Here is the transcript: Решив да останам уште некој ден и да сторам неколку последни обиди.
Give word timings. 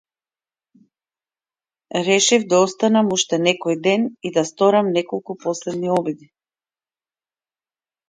Решив 2.07 2.41
да 2.55 2.63
останам 2.69 3.07
уште 3.17 3.37
некој 3.49 3.75
ден 3.91 4.01
и 4.29 4.35
да 4.41 4.47
сторам 4.51 4.87
неколку 4.99 5.31
последни 5.47 5.89
обиди. 6.01 6.27